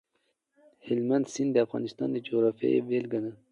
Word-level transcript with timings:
هلمند 0.85 1.25
سیند 1.33 1.51
د 1.53 1.57
افغانستان 1.65 2.07
د 2.11 2.17
جغرافیې 2.25 2.85
بېلګه 2.87 3.19
ده. 3.25 3.31